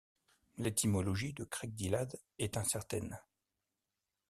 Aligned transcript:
L'étymologie 0.57 1.31
de 1.33 1.43
Creiddylad 1.43 2.17
est 2.39 2.57
incertaine. 2.57 3.19